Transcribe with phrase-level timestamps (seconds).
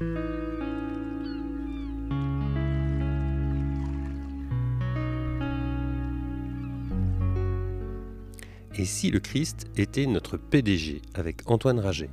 [0.00, 0.04] Et
[8.84, 12.10] si le Christ était notre PDG avec Antoine Raget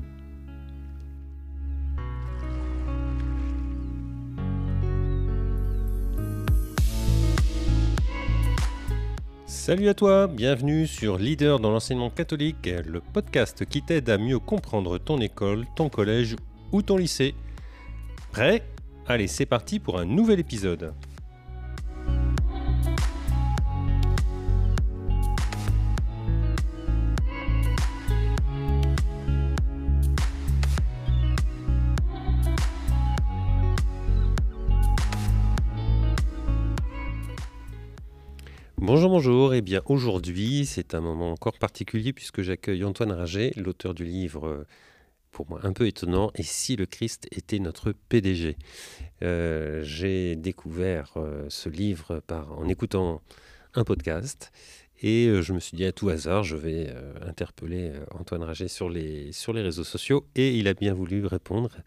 [9.69, 14.39] Salut à toi, bienvenue sur Leader dans l'enseignement catholique, le podcast qui t'aide à mieux
[14.39, 16.35] comprendre ton école, ton collège
[16.71, 17.35] ou ton lycée.
[18.31, 18.63] Prêt?
[19.07, 20.93] Allez, c'est parti pour un nouvel épisode.
[38.77, 39.53] Bonjour, bonjour.
[39.53, 44.65] Eh bien, aujourd'hui, c'est un moment encore particulier puisque j'accueille Antoine Raget, l'auteur du livre,
[45.31, 48.57] pour moi, un peu étonnant, Et si le Christ était notre PDG
[49.21, 53.21] euh, J'ai découvert euh, ce livre en écoutant
[53.75, 54.51] un podcast
[55.01, 56.93] et euh, je me suis dit à tout hasard, je vais
[57.25, 61.77] interpeller Antoine Raget sur les, réseaux sociaux et il a bien voulu répondre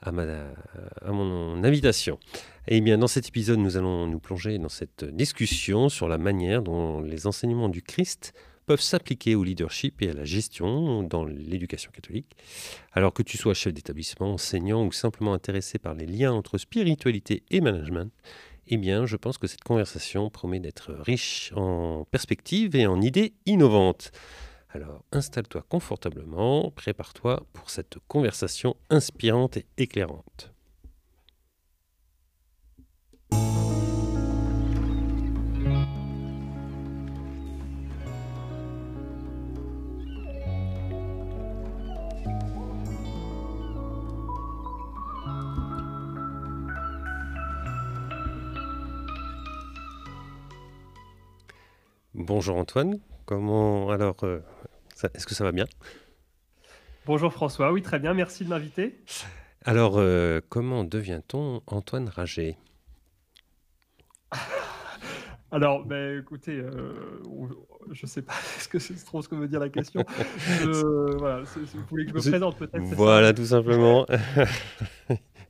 [0.00, 2.18] à, mon invitation.
[2.66, 6.62] Et bien dans cet épisode, nous allons nous plonger dans cette discussion sur la manière
[6.62, 8.32] dont les enseignements du Christ
[8.66, 12.36] peuvent s'appliquer au leadership et à la gestion dans l'éducation catholique.
[12.92, 17.44] Alors que tu sois chef d'établissement, enseignant ou simplement intéressé par les liens entre spiritualité
[17.50, 18.12] et management,
[18.68, 23.34] eh bien, je pense que cette conversation promet d'être riche en perspectives et en idées
[23.46, 24.10] innovantes.
[24.70, 30.55] Alors, installe-toi confortablement, prépare-toi pour cette conversation inspirante et éclairante.
[52.26, 54.40] Bonjour Antoine, comment alors euh,
[55.14, 55.66] est-ce que ça va bien?
[57.06, 59.00] Bonjour François, oui très bien, merci de m'inviter.
[59.64, 62.58] Alors euh, comment devient-on Antoine Raget
[65.52, 66.94] Alors, ben, écoutez, euh,
[67.92, 70.04] je ne sais pas ce que c'est trop ce que veut dire la question?
[71.18, 72.82] voilà, vous voulez que je me présente peut-être.
[72.96, 74.04] Voilà, tout simplement.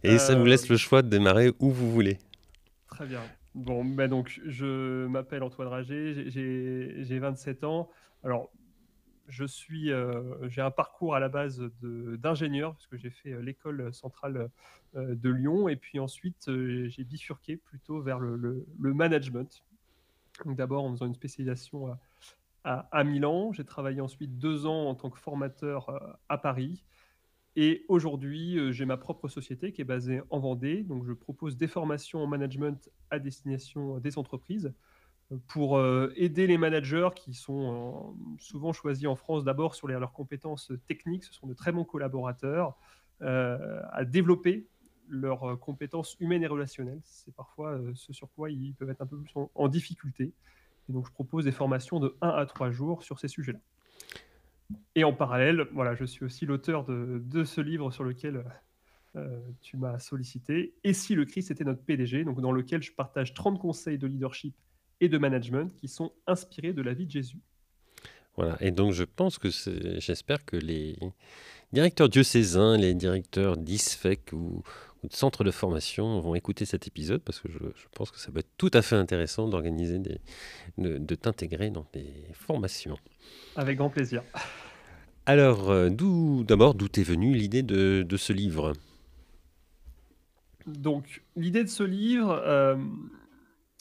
[0.03, 2.19] Et ça vous laisse le choix de démarrer où vous voulez.
[2.91, 3.23] Très bien.
[3.57, 7.89] Bon, ben donc, je m'appelle Antoine Rager, j'ai 27 ans.
[8.23, 8.53] Alors,
[9.29, 13.41] je suis, euh, j'ai un parcours à la base d'ingénieur, parce que j'ai fait euh,
[13.41, 14.51] l'école centrale
[14.95, 19.65] euh, de Lyon, et puis ensuite, j'ai bifurqué plutôt vers le, management.
[20.45, 21.97] D'abord en faisant une spécialisation
[22.63, 23.53] à, à Milan.
[23.55, 26.85] J'ai travaillé ensuite deux ans en tant que formateur à Paris.
[27.59, 30.83] Et aujourd'hui, euh, j'ai ma propre société qui est basée en Vendée.
[30.83, 34.75] Donc, je propose des formations en management à destination des entreprises
[35.33, 40.13] euh, pour euh, aider les managers qui sont souvent choisis en France d'abord sur leurs
[40.13, 41.25] compétences techniques.
[41.25, 42.77] Ce sont de très bons collaborateurs
[43.21, 44.67] à développer
[45.09, 47.01] leurs compétences humaines et relationnelles.
[47.03, 50.35] C'est parfois ce sur quoi ils peuvent être un peu plus en difficulté.
[50.91, 53.59] Et donc, je propose des formations de 1 à 3 jours sur ces sujets-là.
[54.95, 58.45] Et en parallèle, voilà, je suis aussi l'auteur de, ce livre sur lequel
[59.15, 60.75] euh, tu m'as sollicité.
[60.85, 64.55] Et si le Christ était notre PDG, dans lequel je partage 30 conseils de leadership
[65.01, 67.39] et de management qui sont inspirés de la vie de Jésus.
[68.37, 69.49] Voilà, et donc je pense que
[69.99, 70.99] j'espère que les
[71.73, 74.63] directeurs diocésains, les directeurs d'ISFEC ou,
[75.05, 77.59] de centres de formation vont écouter cet épisode parce que je,
[77.95, 80.21] pense que ça va être tout à fait intéressant d'organiser des,
[80.79, 82.99] de, t'intégrer dans des formations.
[83.57, 84.23] Avec grand plaisir.
[85.27, 88.73] Alors, euh, d'où d'abord, d'où est venue l'idée de, de, ce livre?
[90.67, 92.77] Donc, l'idée de ce livre, euh,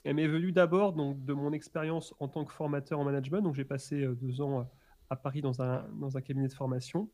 [0.04, 3.42] elle m'est venue d'abord donc de mon expérience en tant que formateur en management.
[3.42, 4.68] Donc, j'ai passé euh, deux ans
[5.10, 7.10] à Paris dans un, dans un cabinet de formation.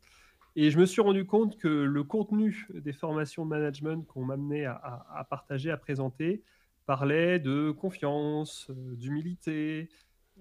[0.55, 4.65] Et je me suis rendu compte que le contenu des formations de management qu'on m'amenait
[4.65, 6.43] à, partager, à présenter,
[6.85, 9.87] parlait de confiance, euh, d'humilité,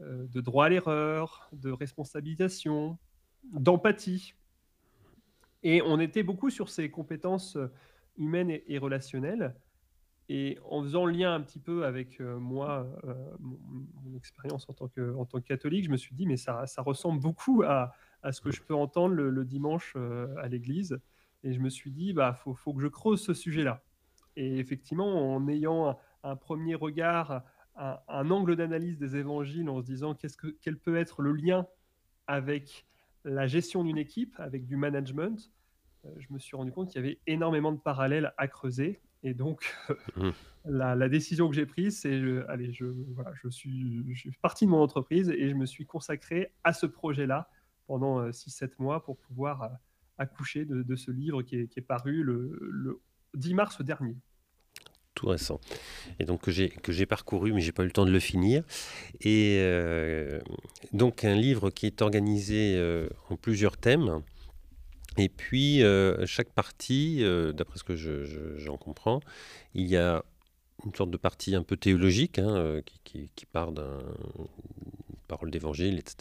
[0.00, 2.98] euh, de droit à l'erreur, de responsabilisation,
[3.52, 4.34] d'empathie.
[5.62, 7.68] Et on était beaucoup sur ces compétences euh,
[8.16, 9.54] humaines et, relationnelles.
[10.28, 12.86] Et en faisant le lien un petit peu avec moi,
[13.40, 16.64] mon, expérience en, tant que, en tant que catholique, je me suis dit, mais ça
[16.78, 21.00] ressemble beaucoup à, à ce que je peux entendre le, dimanche euh, à l'église.
[21.42, 23.82] Et je me suis dit, bah, faut, faut que je creuse ce sujet-là.
[24.36, 27.42] Et effectivement, en ayant un, premier regard,
[27.76, 31.66] un, angle d'analyse des évangiles, en se disant qu'est-ce que, quel peut être le lien
[32.26, 32.86] avec
[33.24, 35.50] la gestion d'une équipe, avec du management,
[36.18, 39.00] je me suis rendu compte qu'il y avait énormément de parallèles à creuser.
[39.22, 39.74] Et donc,
[40.16, 40.30] mmh.
[40.66, 44.70] la, décision que j'ai prise, c'est, allez, je, voilà, je, suis, je suis parti de
[44.70, 47.50] mon entreprise et je me suis consacré à ce projet-là
[47.90, 49.68] pendant 6-7 mois pour pouvoir
[50.16, 53.00] accoucher de, ce livre qui est, paru le,
[53.34, 54.14] 10 mars dernier
[55.16, 55.60] tout récent.
[56.20, 58.62] Et donc que j'ai parcouru, mais j'ai pas eu le temps de le finir.
[59.20, 60.38] Et euh,
[60.92, 64.22] donc un livre qui est organisé euh, en plusieurs thèmes.
[65.18, 69.18] Et puis euh, chaque partie, d'après ce que j'en comprends,
[69.74, 70.24] il y a
[70.86, 73.98] une sorte de partie un peu théologique hein, qui, part d'un
[75.30, 76.16] parole d'évangile, etc.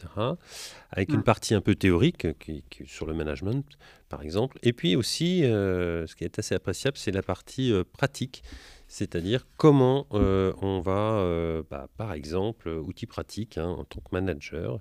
[0.91, 3.65] Avec une partie un peu théorique qui, sur le management,
[4.07, 4.59] par exemple.
[4.61, 8.43] Et puis aussi, euh, ce qui est assez appréciable, c'est la partie euh, pratique,
[8.87, 14.79] c'est-à-dire comment euh, on va, bah, par exemple, outils pratiques hein, en tant que manager,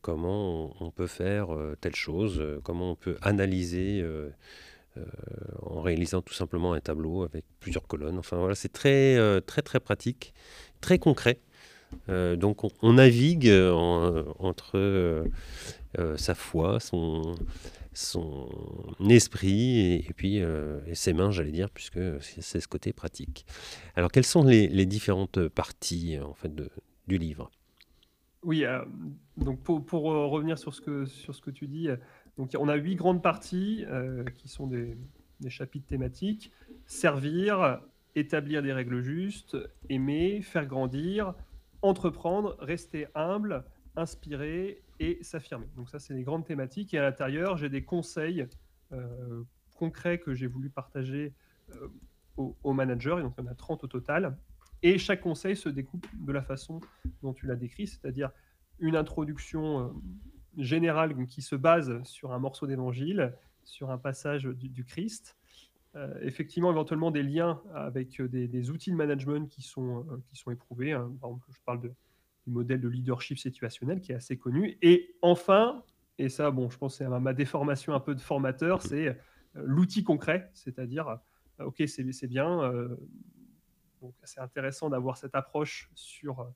[0.00, 1.48] comment on, peut faire
[1.80, 4.04] telle chose, comment on peut analyser.
[5.62, 8.18] en réalisant tout simplement un tableau avec plusieurs colonnes.
[8.18, 10.34] Enfin voilà, c'est très très très pratique,
[10.80, 11.38] très concret.
[12.08, 15.26] Euh, donc on, navigue euh, entre euh,
[16.16, 17.34] sa foi, son,
[19.08, 20.42] esprit et, puis
[20.94, 23.46] ses mains, j'allais dire, puisque c'est ce côté pratique.
[23.96, 26.52] Alors quelles sont les, différentes parties en fait
[27.06, 27.50] du livre?
[28.44, 28.64] Oui,
[29.36, 31.88] donc pour, revenir sur ce, que, tu dis,
[32.36, 33.84] donc on a huit grandes parties
[34.38, 34.96] qui sont des
[35.48, 36.50] chapitres thématiques
[36.86, 37.80] servir,
[38.14, 39.56] établir des règles justes,
[39.88, 41.34] aimer, faire grandir,
[41.82, 43.64] entreprendre, rester humble,
[43.96, 45.66] inspirer et s'affirmer.
[45.76, 46.94] Donc ça, c'est les grandes thématiques.
[46.94, 48.46] Et à l'intérieur, j'ai des conseils
[48.92, 49.42] euh,
[49.76, 51.34] concrets que j'ai voulu partager
[51.70, 51.88] euh,
[52.36, 53.16] aux, managers.
[53.18, 54.36] Et il y en a 30 au total.
[54.82, 56.80] Et chaque conseil se découpe de la façon
[57.22, 58.30] dont tu l'as décrit, c'est-à-dire
[58.78, 59.88] une introduction euh,
[60.56, 63.34] générale qui se base sur un morceau d'évangile,
[63.64, 65.36] sur un passage du Christ,
[65.94, 70.36] euh, effectivement, éventuellement des liens avec euh, des, outils de management qui sont, euh, qui
[70.36, 70.92] sont éprouvés.
[70.92, 71.12] Hein.
[71.20, 71.92] Par exemple, je parle de,
[72.46, 74.78] du modèle de leadership situationnel qui est assez connu.
[74.80, 75.84] Et enfin,
[76.16, 78.88] et ça, bon, je pense que c'est ma déformation un peu de formateur, mmh.
[78.88, 79.18] c'est
[79.54, 81.18] l'outil concret, c'est-à-dire,
[81.58, 82.72] ok, c'est bien,
[84.00, 86.50] donc c'est intéressant d'avoir cette approche sur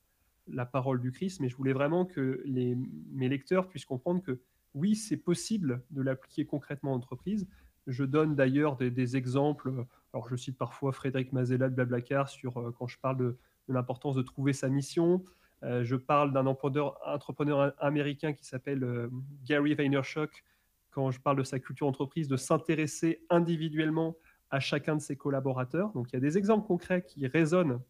[0.47, 2.77] la parole du Christ, mais je voulais vraiment que les,
[3.13, 4.41] mes lecteurs puissent comprendre que
[4.75, 7.49] oui, c'est possible de l'appliquer concrètement en entreprise,
[7.87, 9.73] je donne d'ailleurs des, exemples.
[10.13, 13.37] Alors, je cite parfois Frédéric Mazella de Blablacar sur euh, quand je parle de,
[13.69, 15.25] l'importance de trouver sa mission.
[15.63, 19.09] Euh, je parle d'un entrepreneur, américain qui s'appelle euh,
[19.45, 20.45] Gary Vaynerchuk
[20.91, 24.17] quand je parle de sa culture entreprise, de s'intéresser individuellement
[24.51, 25.91] à chacun de ses collaborateurs.
[25.93, 27.81] Donc, il y a des exemples concrets qui résonnent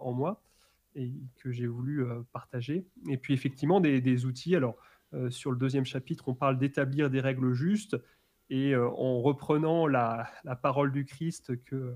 [0.00, 0.42] en moi
[0.96, 2.84] et que j'ai voulu partager.
[3.08, 4.56] Et puis, effectivement, des, des outils.
[4.56, 4.76] Alors,
[5.28, 7.96] sur le deuxième chapitre, on parle d'établir des règles justes
[8.50, 10.30] et euh, en reprenant la,
[10.62, 11.94] parole du Christ que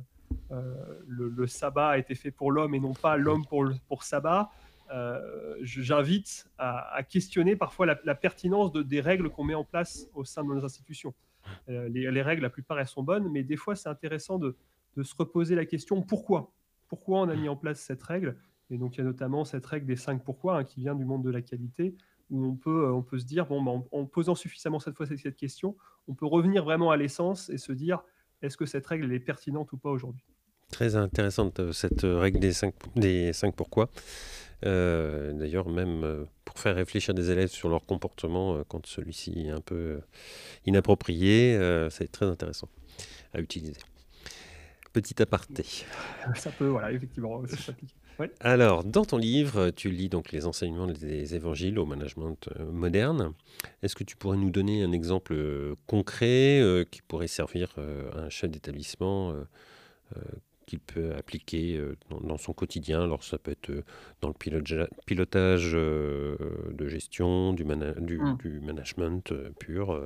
[0.51, 4.51] euh, le, sabbat a été fait pour l'homme et non pas l'homme pour, sabbat,
[4.93, 10.25] euh, j'invite à, questionner parfois la, pertinence de, des règles qu'on met en place au
[10.25, 11.15] sein de nos institutions.
[11.69, 14.57] les, règles, la plupart, elles sont bonnes, mais des fois, c'est intéressant de,
[15.03, 16.53] se reposer la question pourquoi?
[16.89, 18.37] Pourquoi on a mis en place cette règle?
[18.71, 21.05] Et donc, il y a notamment cette règle des cinq pourquoi hein, qui vient du
[21.05, 21.95] monde de la qualité,
[22.32, 25.37] où on peut, on peut se dire, bon, ben, en, posant suffisamment cette fois cette
[25.37, 25.76] question,
[26.08, 28.02] on peut revenir vraiment à l'essence et se dire,
[28.40, 30.24] est-ce que cette règle est pertinente ou pas aujourd'hui?
[30.70, 33.91] Très intéressante euh, cette règle des cinq, des cinq pourquoi.
[34.65, 39.51] Euh, d'ailleurs, même euh, pour faire réfléchir des élèves sur leur comportement quand celui-ci est
[39.51, 40.01] un peu
[40.65, 41.58] inapproprié,
[41.91, 42.69] c'est très intéressant
[43.34, 43.77] à utiliser.
[44.94, 45.65] Petit aparté.
[46.34, 47.94] Ça peut, voilà, effectivement, s'appliquer.
[48.41, 53.33] Alors, dans ton livre, tu lis donc les enseignements des évangiles au management euh, moderne.
[53.83, 58.21] Est-ce que tu pourrais nous donner un exemple euh, concret euh, qui pourrait servir à
[58.21, 59.35] un chef d'établissement
[60.67, 63.03] qu'il peut appliquer dans, son quotidien?
[63.03, 63.71] Alors, ça peut être
[64.21, 68.37] dans le pilotage de gestion, du, mmh.
[68.39, 70.01] du, management pur.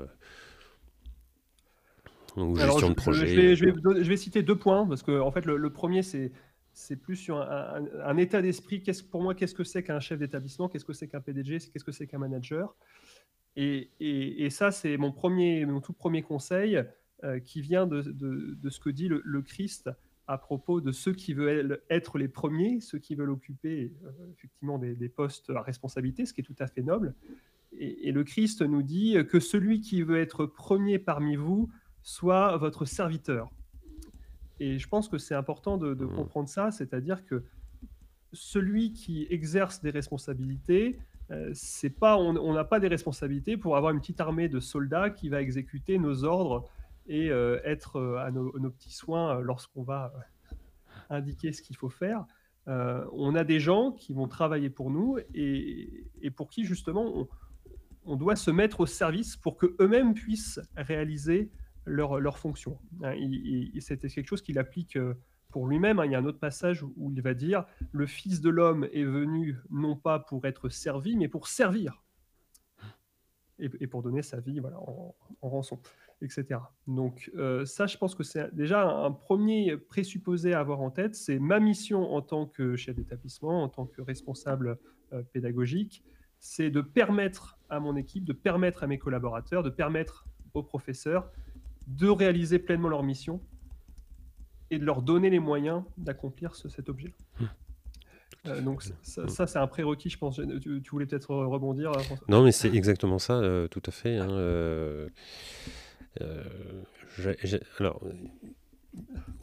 [2.37, 3.57] ou gestion de projet.
[3.57, 6.33] Je vais, citer deux points, parce que en fait, le premier, c'est
[6.77, 8.85] c'est plus sur un, état d'esprit.
[9.11, 10.69] pour moi, qu'est-ce que c'est qu'un chef d'établissement?
[10.69, 12.77] Qu'est-ce que c'est qu'un PDG Qu'est-ce que c'est qu'un manager?
[13.57, 16.85] Et, ça, c'est mon, premier, mon tout premier conseil
[17.25, 18.03] euh, qui vient de,
[18.69, 19.91] ce que dit le, Christ
[20.29, 24.77] à propos de ceux qui veulent être les premiers, ceux qui veulent occuper euh, effectivement
[24.79, 27.15] des, des, postes à responsabilité, ce qui est tout à fait noble.
[27.73, 31.71] Et, le Christ nous dit que celui qui veut être premier parmi vous
[32.03, 33.51] soit votre serviteur.
[34.61, 36.15] Et je pense que c'est important de, mmh.
[36.15, 37.45] comprendre ça, c'est-à-dire que
[38.33, 40.99] celui qui exerce des responsabilités,
[41.55, 45.29] c'est pas, on n'a pas des responsabilités pour avoir une petite armée de soldats qui
[45.29, 46.65] va exécuter nos ordres
[47.09, 47.29] et
[47.65, 50.13] être à nos, petits soins lorsqu'on va
[51.11, 52.25] indiquer ce qu'il faut faire.
[52.67, 57.29] on a des gens qui vont travailler pour nous et, pour qui justement
[58.05, 61.51] on, doit se mettre au service pour que eux-mêmes puissent réaliser
[61.87, 62.79] leur, leur fonction.
[63.03, 63.15] Hein,
[63.81, 64.99] C'était quelque chose qu'il applique
[65.51, 65.99] pour lui-même.
[65.99, 66.07] Hein.
[66.07, 69.05] Il y a un autre passage où, il va dire Le Fils de l'homme est
[69.05, 72.03] venu non pas pour être servi, mais pour servir.
[73.59, 75.81] Et, pour donner sa vie voilà, en, rançon,
[76.21, 76.61] etc.
[76.87, 81.15] Donc, euh, ça, je pense que c'est déjà un premier présupposé à avoir en tête
[81.15, 84.79] c'est ma mission en tant que chef d'établissement, en tant que responsable
[85.15, 86.05] euh, pédagogique
[86.39, 91.31] c'est de permettre à mon équipe, de permettre à mes collaborateurs, de permettre aux professeurs
[91.87, 93.41] de réaliser pleinement leur mission
[94.71, 97.15] et de leur donner les moyens d'accomplir cet objet.
[97.39, 97.45] Mmh.
[98.47, 99.29] Euh, donc mmh.
[99.29, 100.41] ça, c'est un prérequis, je pense.
[100.61, 104.17] Tu, voulais peut-être rebondir euh, Non, mais c'est exactement ça, euh, tout à fait.
[104.17, 105.09] Hein,
[107.79, 108.01] alors,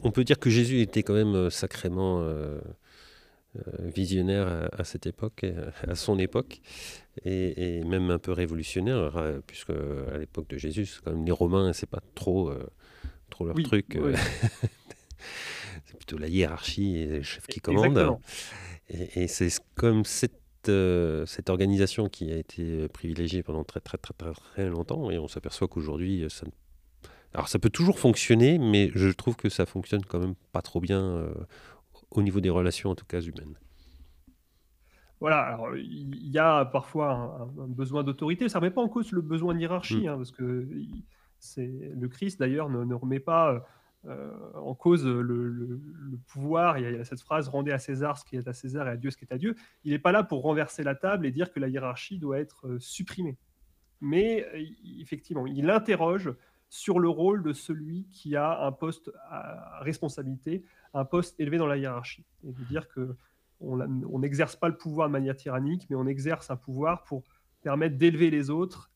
[0.02, 2.26] on peut dire que Jésus était quand même sacrément
[3.78, 5.44] visionnaire à, cette époque,
[5.86, 6.60] à son époque,
[7.24, 11.88] et, même un peu révolutionnaire, puisque à l'époque de Jésus, quand même les Romains, c'est
[11.88, 12.52] pas trop,
[13.30, 13.98] trop leur truc.
[15.84, 18.18] c'est plutôt la hiérarchie et les chefs qui commandent.
[18.88, 24.14] Et, c'est comme cette, euh, cette organisation qui a été privilégiée pendant très très très
[24.14, 26.46] très, longtemps et on s'aperçoit qu'aujourd'hui ça
[27.32, 30.80] alors ça peut toujours fonctionner mais je trouve que ça fonctionne quand même pas trop
[30.80, 31.34] bien euh,
[32.14, 33.58] au niveau des relations en tout cas humaines.
[35.20, 39.12] Voilà, alors il y a parfois un, besoin d'autorité, ça ne remet pas en cause
[39.12, 40.08] le besoin de hiérarchie, mmh.
[40.08, 40.68] hein, parce que
[41.38, 43.64] c'est le Christ d'ailleurs ne, ne, remet pas
[44.06, 45.80] euh, en cause le,
[46.26, 46.78] pouvoir.
[46.78, 48.96] Il y, a, cette phrase rendez à César ce qui est à César et à
[48.96, 49.54] Dieu ce qui est à Dieu.
[49.84, 52.66] Il n'est pas là pour renverser la table et dire que la hiérarchie doit être
[52.66, 53.38] euh, supprimée.
[54.02, 54.62] Mais euh,
[55.00, 56.34] effectivement, il interroge
[56.74, 61.68] sur le rôle de celui qui a un poste à responsabilité, un poste élevé dans
[61.68, 62.24] la hiérarchie.
[62.42, 63.14] Et de dire que
[63.60, 67.22] on n'exerce pas le pouvoir de manière tyrannique, mais on exerce un pouvoir pour
[67.62, 68.90] permettre d'élever les autres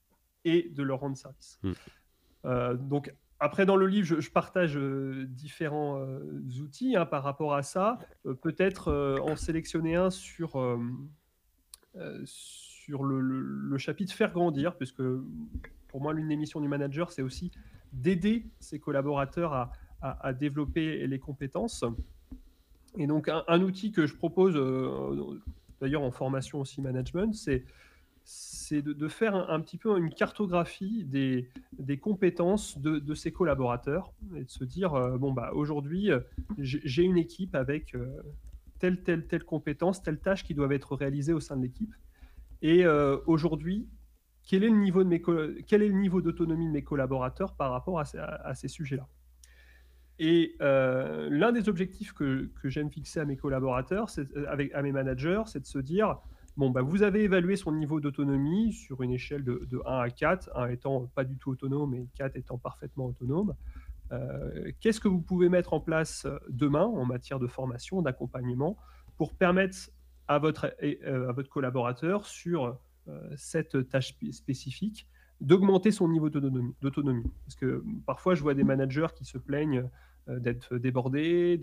[0.44, 1.60] et de leur rendre service.
[1.62, 2.74] Mmh.
[2.88, 6.18] donc après, dans le livre, je, partage euh, différents euh,
[6.60, 7.98] outils hein, par rapport à ça.
[8.26, 10.60] Euh, peut-être en sélectionner un sur,
[12.24, 15.02] sur le, chapitre Faire grandir, puisque
[15.88, 17.50] pour moi, l'une des missions du manager, c'est aussi
[17.92, 21.84] d'aider ses collaborateurs à, développer les compétences.
[22.96, 24.54] Et donc, un outil que je propose,
[25.80, 32.78] d'ailleurs en formation aussi management, c'est de, faire un, petit peu une cartographie des, compétences
[32.78, 36.20] de, ses collaborateurs et de se dire euh, bon bah aujourd'hui euh,
[36.58, 38.06] j'ai une équipe avec euh,
[38.78, 41.94] telle telle telle compétence, telle tâche qui doivent être réalisées au sein de l'équipe
[42.60, 42.84] et
[43.26, 43.86] aujourd'hui
[44.48, 49.06] quel est le niveau d'autonomie de mes collaborateurs par rapport à, ces sujets-là?
[50.18, 54.08] Et l'un des objectifs que, j'aime fixer à mes collaborateurs,
[54.48, 56.18] avec à mes managers, c'est de se dire
[56.58, 60.50] Bon, bah, vous avez évalué son niveau d'autonomie sur une échelle de, 1 à 4,
[60.56, 63.54] 1 étant pas du tout autonome et 4 étant parfaitement autonome.
[64.10, 68.76] Euh, qu'est-ce que vous pouvez mettre en place demain en matière de formation, d'accompagnement,
[69.16, 69.90] pour permettre
[70.26, 72.72] à votre, euh, à votre collaborateur sur euh,
[73.36, 75.06] cette tâche spécifique
[75.40, 77.30] d'augmenter son niveau d'autonomie.
[77.44, 79.88] Parce que parfois, je vois des managers qui se plaignent
[80.26, 81.60] d'être débordés,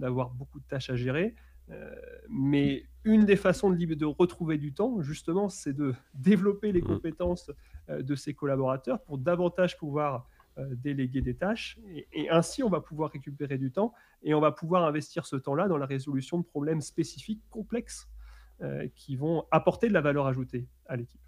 [0.00, 1.34] d'avoir beaucoup de tâches à gérer.
[1.70, 1.94] Euh,
[2.28, 6.86] mais une des façons de, de, retrouver du temps, justement, c'est de développer les mmh.
[6.86, 7.50] compétences
[7.90, 11.78] euh, de ses collaborateurs pour davantage pouvoir euh, déléguer des tâches.
[12.12, 13.92] Et, ainsi, on va pouvoir récupérer du temps
[14.22, 18.08] et on va pouvoir investir ce temps-là dans la résolution de problèmes spécifiques, complexes,
[18.94, 21.20] qui vont apporter de la valeur ajoutée à l'équipe.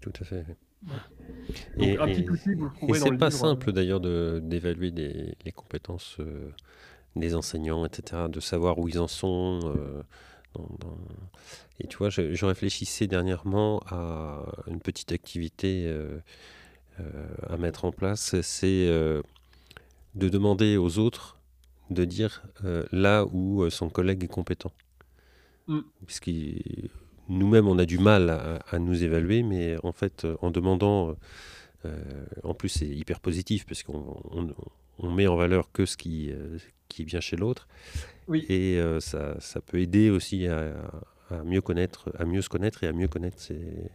[0.00, 0.44] Tout à fait.
[1.78, 6.18] et, et c'est pas simple d'ailleurs d'évaluer les compétences
[7.16, 9.60] des enseignants, etc., de savoir où ils en sont.
[9.64, 10.02] Euh,
[11.78, 16.18] et tu vois, je, réfléchissais dernièrement à une petite activité euh,
[16.98, 21.38] euh, à mettre en place, c'est de demander aux autres
[21.90, 22.42] de dire
[22.92, 24.72] là où son collègue est compétent.
[25.70, 25.80] Mm.
[26.06, 26.30] Puisque
[27.28, 31.16] nous-mêmes, on a du mal à, nous évaluer, mais en fait, en demandant,
[32.42, 34.20] en plus, c'est hyper positif, parce qu'on
[34.98, 36.32] on, met en valeur que ce qui,
[36.88, 37.68] qui est bien chez l'autre.
[38.28, 38.44] Oui.
[38.48, 40.74] Et euh, ça, ça, peut aider aussi à,
[41.44, 43.38] mieux connaître, à mieux se connaître et à mieux connaître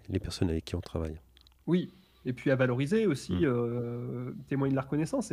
[0.09, 1.19] les personnes avec qui on travaille.
[1.67, 1.91] Oui,
[2.25, 3.45] et puis à valoriser aussi, mm.
[3.45, 5.31] euh, témoigner de la reconnaissance.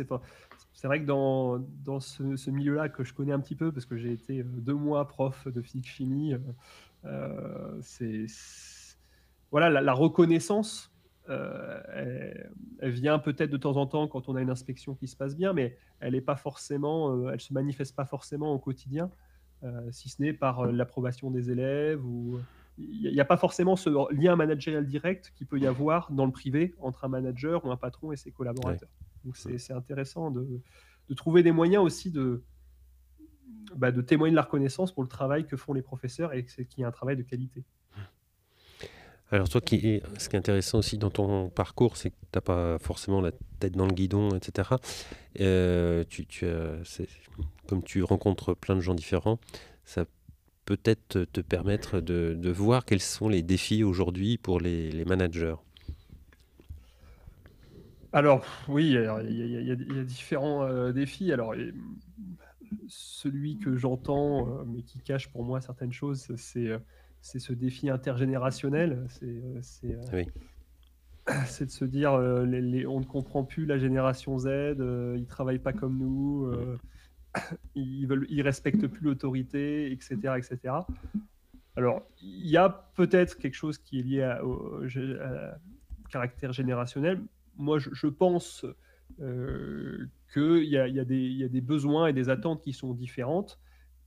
[0.73, 3.97] C'est vrai que dans, dans ce, milieu-là que je connais un petit peu, parce que
[3.97, 6.35] j'ai été euh, deux mois prof de physique-chimie,
[7.81, 8.25] c'est
[9.51, 10.91] voilà, la, reconnaissance,
[11.27, 12.49] elle,
[12.81, 15.53] vient peut-être de temps en temps quand on a une inspection qui se passe bien,
[15.53, 19.11] mais elle est pas forcément, elle se manifeste pas forcément au quotidien,
[19.91, 22.39] si ce n'est par l'approbation des élèves ou
[22.77, 26.31] il n'y a pas forcément ce lien managérial direct qu'il peut y avoir dans le
[26.31, 28.89] privé entre un manager ou un patron et ses collaborateurs.
[29.25, 30.61] Donc c'est intéressant de,
[31.15, 32.43] trouver des moyens aussi de,
[33.75, 36.79] bah, de témoigner de la reconnaissance pour le travail que font les professeurs et qu'il
[36.79, 37.63] y a un travail de qualité.
[39.31, 42.41] Alors toi, qui ce qui est intéressant aussi dans ton parcours, c'est que tu n'as
[42.41, 44.69] pas forcément la tête dans le guidon, etc.
[45.39, 46.45] Euh, tu, tu
[47.67, 49.39] comme tu rencontres plein de gens différents,
[49.85, 50.05] ça
[50.65, 55.55] peut-être te permettre de, voir quels sont les défis aujourd'hui pour les, managers
[58.11, 61.31] Alors oui, il y, a différents euh, défis.
[61.31, 61.53] Alors
[62.87, 66.79] celui que j'entends, euh, mais qui cache pour moi certaines choses, c'est euh,
[67.21, 69.05] ce défi intergénérationnel.
[69.09, 69.87] C'est
[71.65, 75.73] de se dire, les, on ne comprend plus la génération Z, ils ne travaillent pas
[75.73, 76.51] comme nous
[77.75, 80.75] ils veulent, respectent plus l'autorité, etc., etc.
[81.75, 84.81] Alors, il y a peut-être quelque chose qui est lié au,
[86.09, 87.19] caractère générationnel.
[87.57, 88.65] Moi, je, pense
[89.19, 93.59] euh, qu'il y, a des besoins et des attentes qui sont différentes.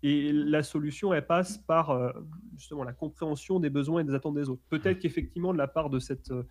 [0.03, 2.13] Et la solution, elle passe par euh,
[2.57, 4.63] justement la compréhension des besoins et des attentes des autres.
[4.69, 6.45] Peut-être qu'effectivement, de la part de cette euh,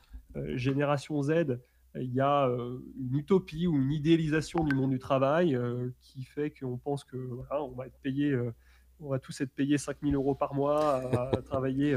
[0.57, 1.59] génération Z,
[2.01, 6.23] il y a euh, une utopie ou une idéalisation du monde du travail euh, qui
[6.23, 8.53] fait qu'on pense que voilà, on va être payé, euh,
[8.99, 10.95] on va tous être payés 5000 euros par mois
[11.33, 11.95] à, travailler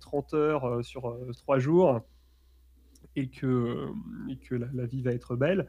[0.00, 2.00] 30 heures sur 3 jours
[3.14, 3.88] et que,
[4.28, 5.68] et que la, vie va être belle.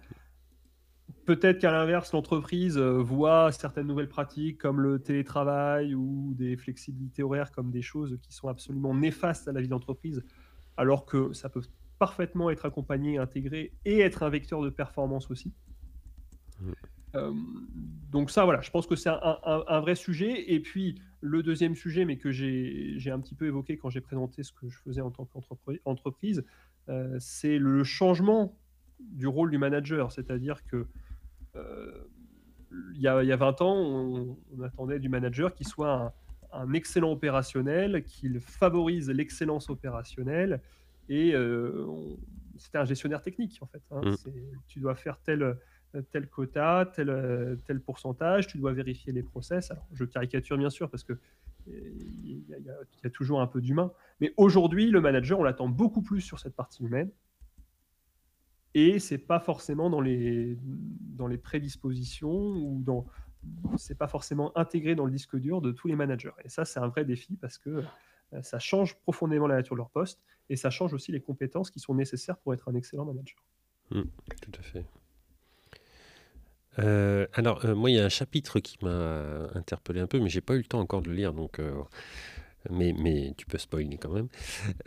[1.25, 7.51] Peut-être qu'à l'inverse, l'entreprise voit certaines nouvelles pratiques comme le télétravail ou des flexibilités horaires
[7.51, 10.23] comme des choses qui sont absolument néfastes à la vie d'entreprise,
[10.75, 11.61] alors que ça peut
[11.99, 15.53] parfaitement être accompagné, intégré et être un vecteur de performance aussi.
[17.15, 17.31] Euh,
[18.11, 20.53] donc ça, voilà, je pense que c'est un, vrai sujet.
[20.53, 24.43] Et puis le deuxième sujet, mais que j'ai un petit peu évoqué quand j'ai présenté
[24.43, 26.45] ce que je faisais en tant qu'entreprise,
[26.89, 28.57] euh, c'est le changement
[28.99, 30.11] du rôle du manager.
[30.11, 30.87] C'est-à-dire que
[31.55, 32.07] euh,
[32.93, 36.13] il, y a, il, y a, 20 ans, on, attendait du manager qu'il soit un,
[36.53, 40.61] un excellent opérationnel, qu'il favorise l'excellence opérationnelle
[41.09, 41.85] et euh,
[42.57, 43.81] c'était un gestionnaire technique, en fait.
[43.91, 44.01] Hein.
[44.01, 44.15] Mm.
[44.67, 45.57] Tu dois faire tel,
[46.11, 49.71] tel quota, tel, tel pourcentage, tu dois vérifier les process.
[49.71, 51.17] Alors, je caricature bien sûr parce que
[51.69, 52.43] il
[53.03, 53.91] y, a toujours un peu d'humain.
[54.21, 57.11] Mais aujourd'hui, le manager, on l'attend beaucoup plus sur cette partie humaine.
[58.73, 63.05] Et c'est pas forcément dans les, dans les prédispositions ou dans.
[63.77, 66.33] C'est pas forcément intégré dans le disque dur de tous les managers.
[66.43, 67.83] Et ça, c'est un vrai défi parce que euh,
[68.41, 71.79] ça change profondément la nature de leur poste et ça change aussi les compétences qui
[71.79, 73.43] sont nécessaires pour être un excellent manager.
[73.91, 74.01] Mmh,
[74.41, 74.85] tout à fait.
[76.79, 80.29] Euh, alors, euh, moi, il y a un chapitre qui m'a interpellé un peu, mais
[80.29, 81.59] j'ai pas eu le temps encore de le lire, donc,
[82.69, 84.27] mais, mais tu peux spoiler quand même.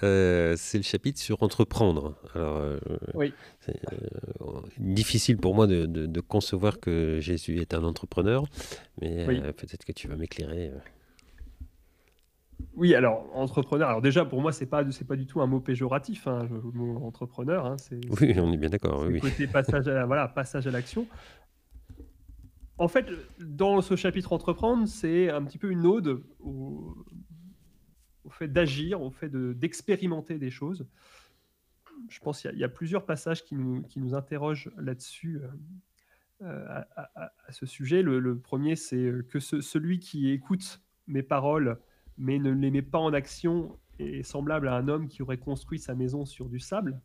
[0.00, 2.16] c'est le chapitre sur entreprendre.
[2.34, 2.78] Alors,
[3.14, 3.32] oui.
[3.60, 3.80] c'est
[4.78, 8.44] difficile pour moi de, de, concevoir que Jésus est un entrepreneur,
[9.00, 10.72] mais peut-être que tu vas m'éclairer.
[12.74, 13.88] Oui, alors entrepreneur.
[13.88, 16.60] Alors déjà, pour moi, c'est pas c'est pas du tout un mot péjoratif, hein, le
[16.72, 17.66] mot entrepreneur.
[17.66, 19.04] Hein, c'est, oui, on est bien d'accord.
[19.06, 21.06] Oui, côté passage à voilà passage à l'action.
[22.78, 23.06] En fait,
[23.38, 26.96] dans ce chapitre entreprendre, c'est un petit peu une ode au,
[28.30, 30.86] fait d'agir, au fait de, d'expérimenter des choses.
[32.08, 35.48] Je pense qu'il y, a plusieurs passages qui nous, qui nous interrogent là-dessus euh,
[36.42, 38.00] euh, à, ce sujet.
[38.00, 41.78] Le, premier, c'est que celui qui écoute mes paroles
[42.20, 45.78] mais ne les met pas en action est semblable à un homme qui aurait construit
[45.78, 47.00] sa maison sur du sable.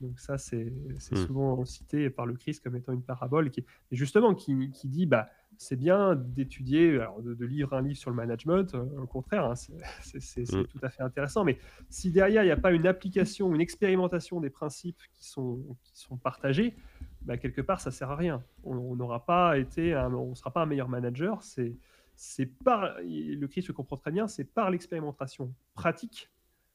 [0.00, 1.16] Donc ça, c'est hmm.
[1.16, 5.28] souvent cité par le Christ comme étant une parabole qui, justement qui, qui dit, bah,
[5.56, 9.54] c'est bien d'étudier, de, de, lire un livre sur le management, euh, au contraire, hein,
[9.54, 10.66] c'est hmm.
[10.66, 14.40] tout à fait intéressant, mais si derrière, il n'y a pas une application, une expérimentation
[14.40, 16.76] des principes qui sont, qui sont partagés,
[17.22, 18.44] bah, quelque part, ça sert à rien.
[18.64, 21.74] On n'aura pas été, on ne sera pas un meilleur manager, c'est
[22.16, 26.30] c'est par, le Christ le comprend très bien, c'est par l'expérimentation pratique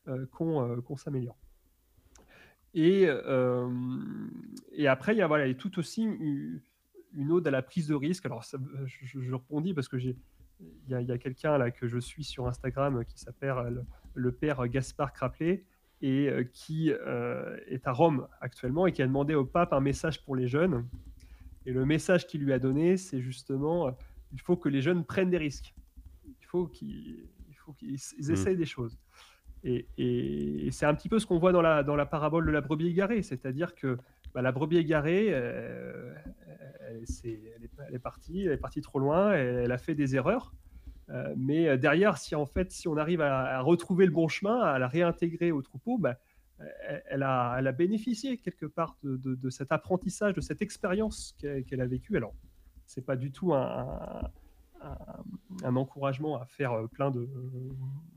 [0.07, 1.37] euh, euh, qu'on s'améliore.
[2.73, 3.69] Et, euh,
[4.71, 8.25] et après, il y a, tout aussi une, ode à la prise de risque.
[8.25, 10.15] Alors, je, je, répondis parce que j'ai,
[10.59, 15.11] il y a, quelqu'un là que je suis sur Instagram qui s'appelle le, père Gaspard
[15.11, 15.65] Craplet
[16.01, 20.35] et qui est à Rome actuellement et qui a demandé au pape un message pour
[20.35, 20.87] les jeunes.
[21.65, 23.95] Et le message qu'il lui a donné, c'est justement
[24.33, 25.73] il faut que les jeunes prennent des risques.
[26.25, 28.31] Il faut qu'ils, il faut qu'ils mm.
[28.31, 28.97] essayent des choses.
[29.63, 32.61] Et, c'est un petit peu ce qu'on voit dans la, dans la parabole de la
[32.61, 33.97] brebis égarée, c'est-à-dire que
[34.33, 36.13] bah, la brebis égarée, euh,
[36.87, 40.53] elle, est, partie, elle est partie trop loin, elle, a fait des erreurs.
[41.09, 44.79] Euh, mais derrière, si en fait, si on arrive à, retrouver le bon chemin, à
[44.79, 46.17] la réintégrer au troupeau, bah,
[47.09, 51.87] elle, a, elle, a, bénéficié quelque part de, cet apprentissage, de cette expérience qu'elle a
[51.87, 52.17] vécue.
[52.17, 52.33] Alors,
[52.93, 54.21] c'est pas du tout un,
[55.63, 57.09] un, encouragement à faire euh, plein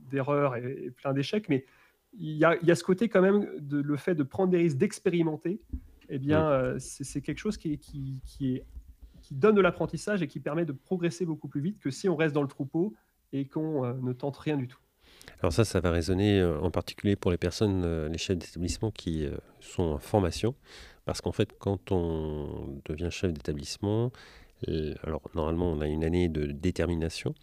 [0.09, 1.65] d'erreurs et, plein d'échecs, mais
[2.17, 4.51] il y, a, il y, a, ce côté quand même de le fait de prendre
[4.51, 5.61] des risques, d'expérimenter.
[6.09, 8.65] Eh bien, euh, c'est quelque chose qui, qui, qui, est,
[9.21, 12.15] qui donne de l'apprentissage et qui permet de progresser beaucoup plus vite que si on
[12.15, 12.93] reste dans le troupeau
[13.31, 14.79] et qu'on euh, ne tente rien du tout.
[15.39, 19.27] Alors ça, ça va résonner en particulier pour les personnes, les chefs d'établissement qui
[19.59, 20.53] sont en formation,
[21.05, 24.11] parce qu'en fait, quand on devient chef d'établissement,
[25.03, 27.35] alors, normalement, on a une année de détermination,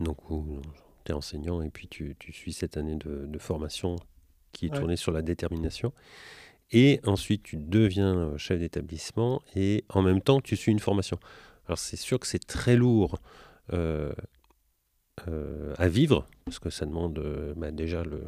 [0.00, 0.60] donc où
[1.04, 3.96] tu es enseignant et puis tu, suis cette année de, formation
[4.52, 5.92] qui est tournée sur la détermination.
[6.70, 11.18] Et ensuite, tu deviens euh, chef d'établissement et en même temps, tu suis une formation.
[11.66, 13.18] Alors, c'est sûr que c'est très lourd
[13.72, 14.12] euh,
[15.28, 18.24] euh, à vivre, parce que ça demande bah, déjà le,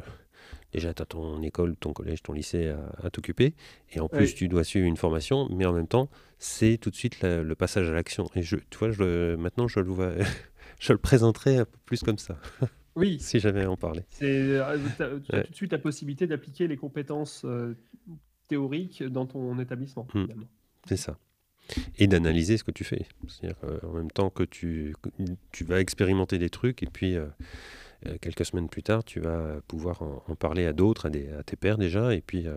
[0.79, 3.53] déjà tu as ton école, ton collège, ton lycée à, t'occuper,
[3.91, 6.09] et en plus tu dois suivre une formation, mais en même temps,
[6.39, 8.29] c'est tout de suite le passage à l'action.
[8.35, 10.13] Et je, tu vois, je, maintenant je le, vois,
[10.79, 12.37] je le présenterai un peu plus comme ça.
[12.97, 13.19] Oui.
[13.19, 14.01] si j'avais à en parler.
[14.09, 17.75] C'est euh, tu as, tout de suite la possibilité d'appliquer les compétences euh,
[18.47, 20.07] théoriques dans ton établissement.
[20.13, 20.25] Hmm.
[20.87, 21.17] C'est ça.
[21.99, 23.05] Et d'analyser ce que tu fais.
[23.27, 24.95] C'est-à-dire en même temps que tu,
[25.51, 27.27] tu vas expérimenter des trucs et puis euh,
[28.05, 31.77] euh, quelques semaines plus tard, tu vas pouvoir en, parler à d'autres, à, tes pairs
[31.77, 32.55] déjà, et puis euh,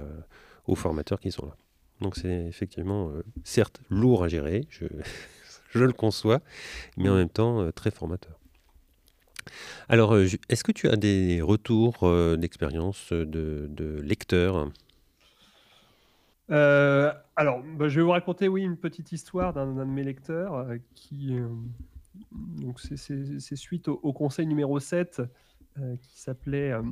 [0.66, 1.56] aux formateurs qui sont là.
[2.00, 4.84] Donc c'est effectivement, euh, certes, lourd à gérer, je,
[5.74, 6.40] le conçois,
[6.96, 8.38] mais en même temps très formateur.
[9.88, 11.98] Alors, est-ce que tu as des retours
[12.36, 14.70] d'expérience de, lecteurs?
[16.48, 21.34] Alors, bah, je vais vous raconter, oui, une petite histoire d'un de mes lecteurs qui,
[22.32, 25.22] donc c'est suite au, conseil numéro 7
[25.78, 26.82] euh, qui s'appelait euh,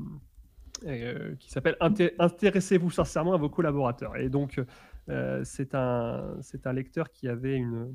[0.87, 4.17] euh, qui s'appelle Intéressez-vous sincèrement à vos collaborateurs.
[4.17, 4.61] Et donc
[5.43, 7.93] c'est un, un lecteur qui avait une,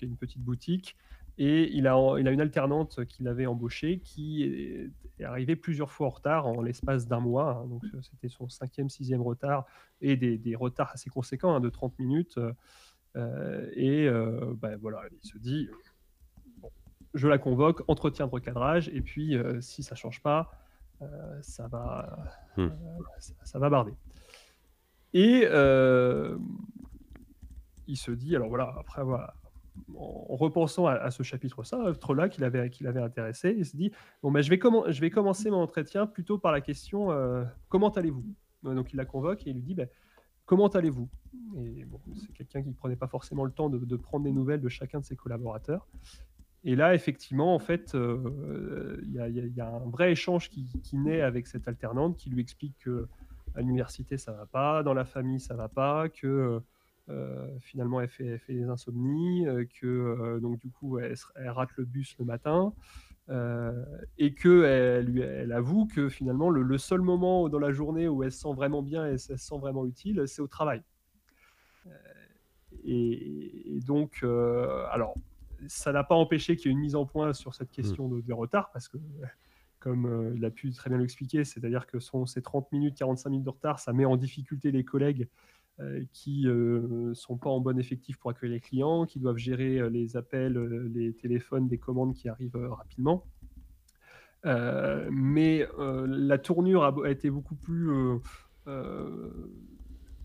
[0.00, 0.96] une petite boutique
[1.38, 4.90] et il a, il a une alternante qu'il avait embauchée qui est,
[5.24, 7.62] arrivée plusieurs fois en retard en l'espace d'un mois.
[7.62, 7.68] Hein.
[7.68, 9.66] donc c'était son cinquième, sixième retard
[10.00, 12.38] et des, des retards assez conséquents hein, de 30 minutes.
[13.16, 14.08] et
[14.60, 15.68] ben voilà, il se dit
[17.14, 20.50] je la convoque, entretien de recadrage, et puis euh, si ça change pas,
[21.02, 22.18] euh, ça, va,
[22.56, 22.62] hmm.
[22.62, 22.70] euh,
[23.42, 23.94] ça, va barder.
[25.12, 25.46] Et
[27.88, 29.34] il se dit, alors voilà, après avoir,
[29.94, 34.42] en repensant à, ce chapitre-là, qu'il avait, qu'il avait intéressé, il se dit, bon, ben,
[34.42, 37.08] je, vais je vais commencer mon entretien plutôt par la question,
[37.68, 38.24] comment allez-vous?
[38.62, 39.88] Donc il la convoque et il lui dit, ben,
[40.46, 41.08] comment allez-vous?
[41.58, 44.32] Et bon, c'est quelqu'un qui ne prenait pas forcément le temps de, de, prendre des
[44.32, 45.86] nouvelles de chacun de ses collaborateurs.
[46.64, 51.48] Et là, effectivement, en fait, euh, il y, a un vrai échange qui, naît avec
[51.48, 53.08] cette alternante qui lui explique que
[53.54, 56.60] à l'université ça va pas, dans la famille ça va pas, que
[57.08, 62.16] euh, finalement elle fait, des insomnies, euh, que donc du coup elle, rate le bus
[62.18, 62.72] le matin,
[64.18, 68.32] et que elle, elle avoue que finalement le, seul moment dans la journée où elle
[68.32, 70.82] se sent vraiment bien et elle se sent vraiment utile, c'est au travail.
[72.84, 74.24] Et, donc,
[74.92, 75.16] alors
[75.68, 78.20] ça n'a pas empêché qu'il y ait une mise en point sur cette question de,
[78.20, 78.98] des retards, parce que,
[79.78, 83.44] comme euh, il a pu très bien l'expliquer, c'est-à-dire que ces 30 minutes, 45 minutes
[83.44, 85.28] de retard, ça met en difficulté les collègues
[85.80, 89.38] euh, qui ne euh, sont pas en bon effectif pour accueillir les clients, qui doivent
[89.38, 90.58] gérer les appels,
[90.94, 93.24] les téléphones, des commandes qui arrivent rapidement.
[94.44, 97.90] mais la tournure a, été beaucoup plus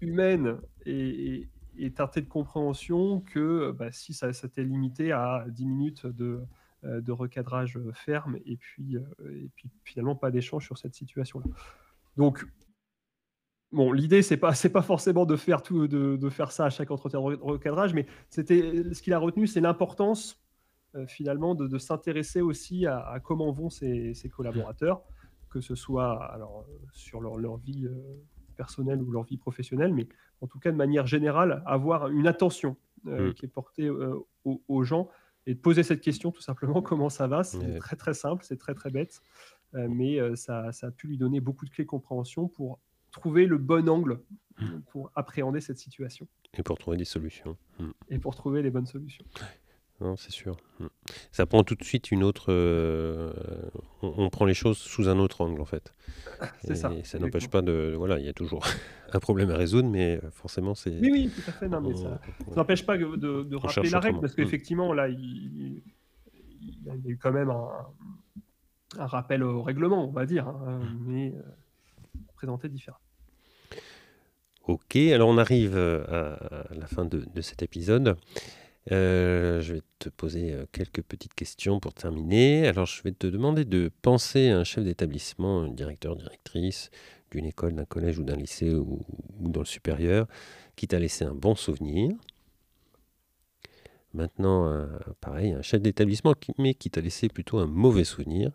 [0.02, 1.47] humaine et, et
[1.94, 6.42] teintée de compréhension que bah, si ça s'était limité à 10 minutes de,
[6.84, 11.48] euh, de recadrage ferme et puis, euh, et puis finalement pas d'échange sur cette situation-là.
[12.18, 12.46] Donc,
[13.72, 16.70] bon, l'idée, c'est pas, c'est pas forcément de faire, tout, de, de, faire ça à
[16.70, 20.40] chaque entretien de recadrage, mais c'était, ce qu'il a retenu, c'est l'importance
[20.96, 25.02] euh, finalement de, de s'intéresser aussi à, comment vont ses, ses, collaborateurs,
[25.50, 27.88] que ce soit alors, sur leur, leur vie
[28.58, 30.08] personnelle ou leur vie professionnelle, mais
[30.41, 32.76] en tout cas de manière générale, avoir une attention
[33.08, 33.34] euh, mm.
[33.36, 35.10] qui est portée euh, aux, gens
[35.46, 37.43] et de poser cette question tout simplement comment ça va?
[37.43, 39.22] C'est très très simple, c'est très très bête,
[39.76, 42.80] euh, mais ça, ça, a pu lui donner beaucoup de clés de compréhension pour
[43.12, 44.20] trouver le bon angle
[44.60, 44.80] mm.
[44.91, 46.28] pour appréhender cette situation.
[46.54, 47.56] Et pour trouver des solutions.
[47.80, 47.89] Mm.
[48.10, 49.26] Et pour trouver les bonnes solutions.
[49.99, 50.57] Non, c'est sûr.
[50.79, 50.86] Mm.
[51.31, 52.47] Ça prend tout de suite une autre.
[52.53, 53.33] euh,
[54.03, 55.93] on, on prend les choses sous un autre angle, en fait.
[56.63, 56.93] C'est ça.
[56.93, 57.95] Et ça n'empêche pas de.
[57.97, 58.63] Voilà, il y a toujours
[59.13, 60.91] un problème à résoudre, mais euh, forcément, c'est.
[60.99, 61.67] Oui, oui, tout à fait.
[61.67, 62.21] Non, mais on- ça,
[62.55, 64.36] n'empêche pas de, de rappeler la règle, parce Mm.
[64.36, 65.81] qu'effectivement, là, il,
[66.86, 67.69] y a eu quand même un,
[68.99, 71.41] un rappel au règlement, on va dire, hein, mais euh,
[72.36, 73.01] présenté différemment.
[74.67, 78.17] Ok, alors on arrive à à la fin de, de cet épisode.
[78.91, 82.67] Euh, je vais te poser euh, quelques petites questions pour terminer.
[82.67, 86.89] Alors, je vais te demander de penser à un chef d'établissement, un directeur, directrice
[87.32, 89.02] d'une école, d'un collège ou d'un lycée ou,
[89.39, 90.28] dans le supérieur,
[90.78, 92.15] qui t'a laissé un bon souvenir.
[94.13, 94.88] Maintenant, euh,
[95.19, 98.52] pareil, un chef d'établissement, mais qui t'a laissé plutôt un mauvais souvenir.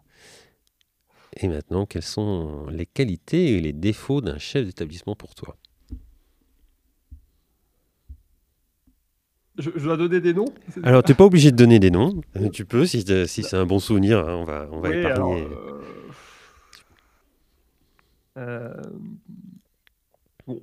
[1.36, 5.56] Et maintenant, quelles sont les qualités et les défauts d'un chef d'établissement pour toi?
[9.58, 10.46] Je, je dois donner des noms
[10.82, 12.20] Alors, tu n'es pas obligé de donner des noms.
[12.36, 15.42] Euh, Tu peux, si, c'est un bon souvenir, hein, on va, on va Oui, épargner.
[15.42, 15.82] alors, euh,
[18.38, 18.72] euh,
[20.46, 20.62] bon,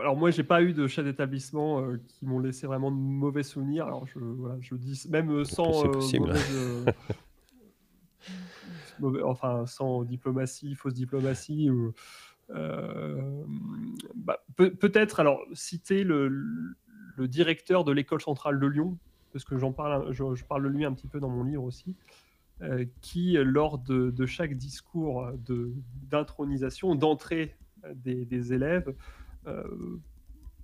[0.00, 3.42] alors moi, j'ai pas eu de chef d'établissement euh, qui m'ont laissé vraiment de mauvais
[3.42, 3.86] souvenirs.
[3.86, 6.84] Alors je, voilà, je dis même sans euh, mauvaise,
[9.00, 11.92] mauvais- enfin sans diplomatie, fausse diplomatie ou
[14.14, 16.76] bah, peut- peut-être alors citer le, le
[17.26, 18.96] directeur de l'école centrale de Lyon
[19.32, 21.64] parce que j'en parle, je, je parle de lui un petit peu dans mon livre
[21.64, 21.94] aussi
[22.62, 25.30] euh, qui, lors de, chaque discours
[26.10, 27.56] d'intronisation, d'entrée
[27.94, 28.94] des, des élèves,
[29.46, 30.00] euh,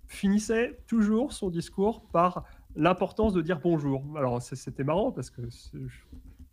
[0.06, 2.44] finissait toujours son discours par
[2.76, 4.04] l'importance de dire bonjour.
[4.16, 5.42] Alors c'était marrant parce que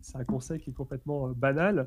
[0.00, 1.84] c'est un conseil qui est complètement euh, banal, euh,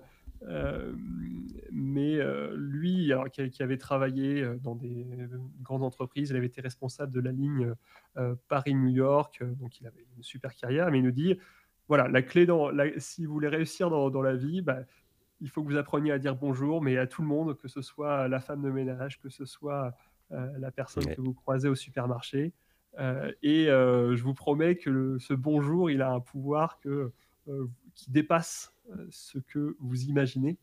[1.71, 5.05] mais euh, lui, alors, qui, qui avait travaillé euh, dans des
[5.61, 7.73] grandes entreprises, il avait été responsable de la ligne
[8.17, 11.37] euh, Paris-New York, euh, donc il avait une super carrière, mais il nous dit
[11.87, 14.79] voilà, la clé dans, la- si vous voulez réussir dans, dans la vie, bah,
[15.41, 17.81] il faut que vous appreniez à dire bonjour, mais à tout le monde, que ce
[17.81, 19.93] soit la femme de ménage, que ce soit
[20.31, 21.15] euh, la personne Ouais.
[21.15, 22.53] que vous croisez au supermarché.
[22.97, 27.11] Euh, et euh, je vous promets que le- ce bonjour, il a un pouvoir que,
[27.49, 28.74] euh, qui dépasse euh,
[29.09, 30.57] ce que vous imaginez.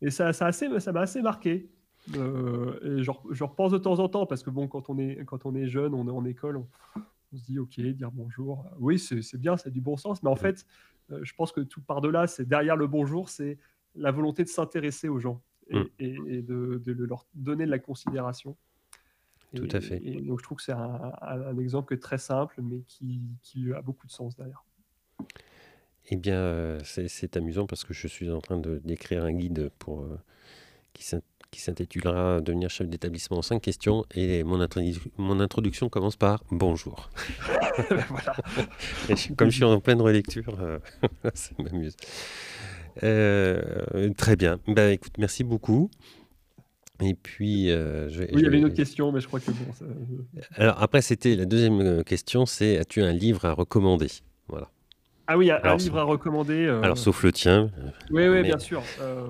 [0.00, 1.68] Et ça, ça, assez, ça m'a assez marqué.
[2.16, 4.98] Euh, et je, re- je repense de temps en temps parce que bon, quand on
[4.98, 6.68] est, quand on est jeune, on est en école, on,
[7.32, 8.66] on se dit ok, dire bonjour.
[8.80, 10.66] Oui, c'est c'est bien, a du bon sens, mais en fait,
[11.12, 13.56] euh, je pense que tout par-delà, c'est derrière le bonjour, c'est
[13.94, 15.88] la volonté de s'intéresser aux gens et, Mm.
[16.00, 18.56] et- et de, de leur donner de la considération.
[19.54, 20.04] Tout Et- à fait.
[20.04, 23.72] Et donc je trouve que c'est un, un- un exemple très simple, mais qui, qui
[23.72, 24.64] a beaucoup de sens derrière.
[26.10, 29.70] Eh bien, euh, c'est amusant parce que je suis en train de d'écrire un guide
[29.78, 30.18] pour, euh,
[30.92, 34.04] qui s'in- qui s'intitulera Devenir chef d'établissement en 5 questions.
[34.14, 37.10] Et mon, introdu- mon introduction commence par Bonjour.
[38.08, 38.36] voilà.
[39.08, 40.78] Je- comme je suis en pleine relecture, euh,
[41.34, 41.94] ça m'amuse.
[43.02, 44.58] Euh, très bien.
[44.66, 45.90] Bah, écoute, merci beaucoup.
[47.00, 49.50] Et puis, euh, je Oui, il y avait une autre question, mais je crois que
[49.50, 49.72] bon.
[49.72, 49.84] ça-
[50.56, 54.08] Alors après, c'était la deuxième question, c'est as-tu un livre à recommander?
[54.48, 54.70] Voilà.
[55.32, 56.66] Ah oui, un, un Alors, livre à recommander.
[56.66, 58.82] euh, Alors sauf le tien, euh, Oui, oui, mais- bien sûr.
[59.00, 59.26] Euh,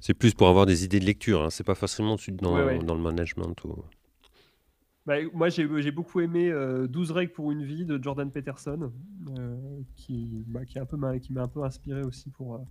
[0.00, 1.42] c'est plus pour avoir des idées de lecture.
[1.42, 1.50] Hein.
[1.50, 2.78] C'est pas forcément dans, Ouais, ouais.
[2.78, 3.62] dans le management.
[3.64, 3.84] Ou...
[5.04, 8.90] bah, moi, j'ai beaucoup aimé euh, 12 règles pour une vie de Jordan Peterson,
[9.96, 12.64] qui, bah, qui, est un peu m'a- qui m'a un peu inspiré aussi pour,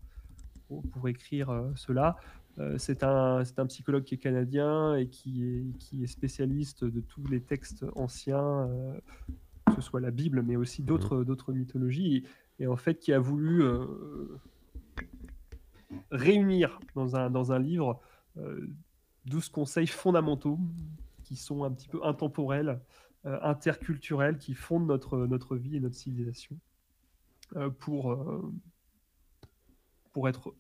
[0.68, 2.16] pour, pour écrire cela.
[2.80, 7.40] C'est un, psychologue qui est canadien et qui est, qui est spécialiste de tous les
[7.42, 8.68] textes anciens,
[9.82, 12.18] ce soit la Bible, mais aussi d'autres d'autres mythologies,
[12.60, 13.86] et, et en fait qui a voulu euh,
[16.12, 18.00] réunir dans un, dans un livre
[18.38, 18.68] euh,
[19.26, 20.60] 12 conseils fondamentaux
[21.24, 22.80] qui sont un petit peu intemporels,
[23.26, 26.58] euh, interculturels, qui fondent notre, notre vie et notre civilisation
[27.56, 28.18] euh, pour,
[30.14, 30.54] pour être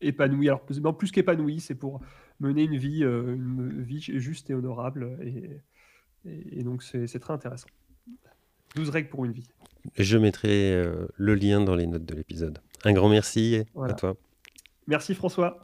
[0.00, 0.48] épanoui.
[0.48, 2.00] Alors, plus, non, plus qu'épanoui, c'est pour
[2.38, 5.18] mener une vie, une vie juste et honorable.
[6.24, 7.68] Et, donc, c'est très intéressant.
[8.76, 9.46] 12 règles pour une vie.
[9.96, 12.58] Je mettrai euh, le lien dans les notes de l'épisode.
[12.84, 13.94] Un grand merci Voilà.
[13.94, 14.16] à toi.
[14.86, 15.62] Merci François.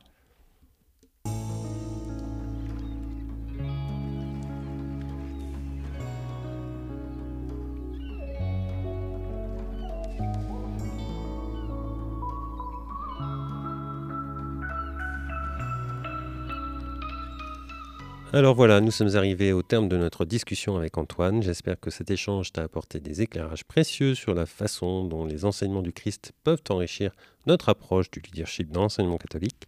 [18.36, 21.42] Alors voilà, nous sommes arrivés au terme de notre discussion avec Antoine.
[21.42, 25.80] J'espère que cet échange t'a apporté des éclairages précieux sur la façon dont les enseignements
[25.80, 27.12] du Christ peuvent enrichir
[27.46, 29.66] notre approche du leadership dans l'enseignement catholique.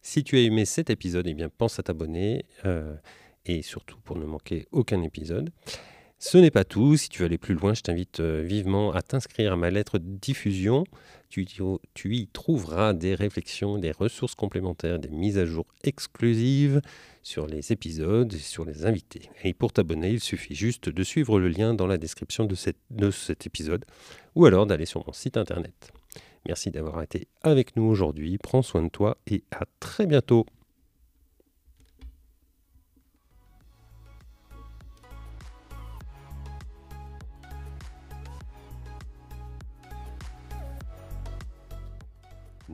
[0.00, 2.96] Si tu as aimé cet épisode, eh bien pense à t'abonner euh,
[3.44, 5.50] et surtout pour ne manquer aucun épisode.
[6.28, 6.96] Ce n'est pas tout.
[6.96, 9.98] Si tu veux aller plus loin, je t'invite euh, vivement à t'inscrire à ma lettre
[9.98, 10.82] de diffusion.
[11.28, 11.46] Tu,
[12.04, 16.80] y trouveras des réflexions, des ressources complémentaires, des mises à jour exclusives
[17.22, 19.30] sur les épisodes et sur les invités.
[19.44, 22.56] Et pour t'abonner, il suffit juste de suivre le lien dans la description de,
[22.90, 23.84] de cet épisode
[24.34, 25.92] ou alors d'aller sur mon site internet.
[26.44, 28.36] Merci d'avoir été avec nous aujourd'hui.
[28.38, 30.44] Prends soin de toi et à très bientôt.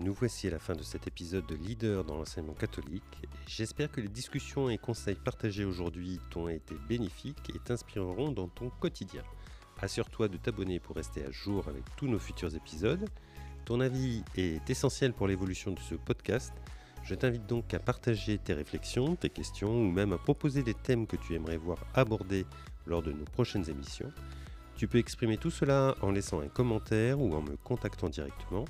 [0.02, 3.04] Nous voici à la fin de cet épisode de Leader dans l'enseignement catholique.
[3.46, 8.68] J'espère que les discussions et conseils partagés aujourd'hui t'ont été bénéfiques et t'inspireront dans ton
[8.68, 9.22] quotidien.
[9.80, 13.08] Assure-toi de t'abonner pour rester à jour avec tous nos futurs épisodes.
[13.64, 16.52] Ton avis est essentiel pour l'évolution de ce podcast.
[17.04, 21.06] Je t'invite donc à partager tes réflexions, tes questions ou même à proposer des thèmes
[21.06, 22.44] que tu aimerais voir abordés
[22.86, 24.12] lors de nos prochaines émissions.
[24.74, 28.64] Tu peux exprimer tout cela en laissant un commentaire ou en me contactant directement.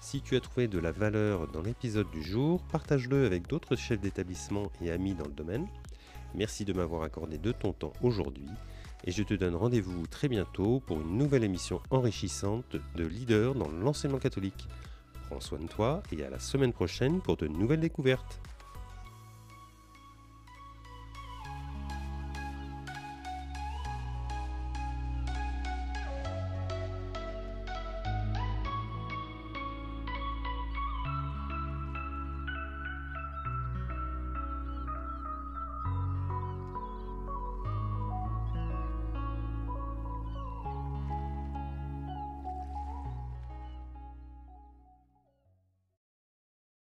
[0.00, 4.00] Si tu as trouvé de la valeur dans l'épisode du jour, partage-le avec d'autres chefs
[4.00, 5.68] d'établissement et amis dans le domaine.
[6.34, 8.48] Merci de m'avoir accordé de ton temps aujourd'hui
[9.04, 13.68] et je te donne rendez-vous très bientôt pour une nouvelle émission enrichissante de leader dans
[13.68, 14.68] l'enseignement catholique.
[15.28, 18.40] Prends soin de toi et à la semaine prochaine pour de nouvelles découvertes.